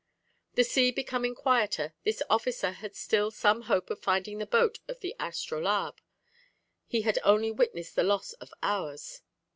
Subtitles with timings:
[0.55, 4.99] "The sea becoming quieter, this officer had still some hope of finding the boat of
[5.01, 6.01] the Astrolabe;
[6.87, 9.21] he had only witnessed the loss of ours.